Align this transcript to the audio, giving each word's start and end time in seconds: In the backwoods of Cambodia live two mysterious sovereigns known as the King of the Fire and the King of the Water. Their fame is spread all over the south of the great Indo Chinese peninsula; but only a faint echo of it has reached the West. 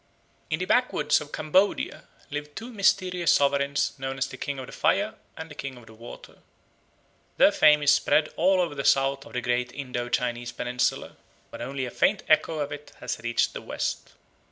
In 0.49 0.57
the 0.57 0.65
backwoods 0.65 1.21
of 1.21 1.31
Cambodia 1.31 2.05
live 2.31 2.55
two 2.55 2.71
mysterious 2.73 3.31
sovereigns 3.33 3.93
known 3.99 4.17
as 4.17 4.25
the 4.25 4.35
King 4.35 4.57
of 4.57 4.65
the 4.65 4.71
Fire 4.71 5.13
and 5.37 5.47
the 5.47 5.53
King 5.53 5.77
of 5.77 5.85
the 5.85 5.93
Water. 5.93 6.39
Their 7.37 7.51
fame 7.51 7.83
is 7.83 7.91
spread 7.93 8.29
all 8.35 8.59
over 8.61 8.73
the 8.73 8.83
south 8.83 9.27
of 9.27 9.33
the 9.33 9.41
great 9.41 9.71
Indo 9.71 10.09
Chinese 10.09 10.53
peninsula; 10.53 11.17
but 11.51 11.61
only 11.61 11.85
a 11.85 11.91
faint 11.91 12.23
echo 12.27 12.57
of 12.57 12.71
it 12.71 12.93
has 12.99 13.19
reached 13.23 13.53
the 13.53 13.61
West. 13.61 14.13